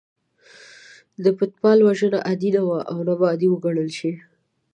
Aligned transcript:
د 1.23 1.25
پتيال 1.37 1.79
وژنه 1.87 2.17
عادي 2.27 2.49
نه 2.55 2.61
وه 2.67 2.79
او 2.91 2.97
نه 3.07 3.13
به 3.19 3.25
عادي 3.31 3.47
وګڼل 3.51 3.89
شي. 3.97 4.11